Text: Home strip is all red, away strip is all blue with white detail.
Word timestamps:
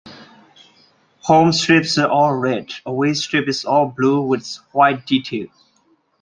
Home 1.25 1.51
strip 1.53 1.83
is 1.83 1.99
all 1.99 2.33
red, 2.33 2.71
away 2.87 3.13
strip 3.13 3.47
is 3.47 3.65
all 3.65 3.85
blue 3.95 4.19
with 4.23 4.55
white 4.73 5.05
detail. 5.05 5.45